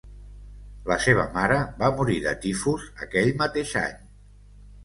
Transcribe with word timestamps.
La 0.91 0.97
seva 1.07 1.25
mare 1.35 1.59
va 1.83 1.91
morir 1.99 2.17
de 2.25 2.35
tifus 2.47 2.89
aquell 3.07 3.31
mateix 3.43 3.79
any. 3.87 4.05